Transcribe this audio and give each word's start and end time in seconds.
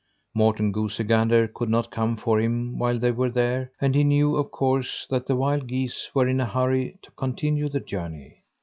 Morten 0.33 0.71
Goosey 0.71 1.03
Gander 1.03 1.47
could 1.47 1.69
not 1.69 1.91
come 1.91 2.17
for 2.17 2.39
him 2.41 2.79
while 2.79 2.97
they 2.97 3.11
were 3.11 3.29
there 3.29 3.71
and 3.79 3.93
he 3.93 4.03
knew, 4.03 4.35
of 4.35 4.49
course, 4.49 5.05
that 5.11 5.27
the 5.27 5.35
wild 5.35 5.67
geese 5.67 6.09
were 6.15 6.27
in 6.27 6.39
a 6.41 6.45
hurry 6.47 6.97
to 7.03 7.11
continue 7.11 7.69
the 7.69 7.81
journey. 7.81 8.37